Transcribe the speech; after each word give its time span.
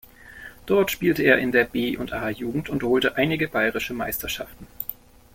Dort 0.65 0.89
spielte 0.89 1.21
er 1.21 1.37
in 1.37 1.51
der 1.51 1.65
B- 1.65 1.95
und 1.95 2.11
A-Jugend 2.11 2.69
und 2.69 2.81
holte 2.81 3.17
einige 3.17 3.47
Bayerische 3.47 3.93
Meisterschaften. 3.93 4.65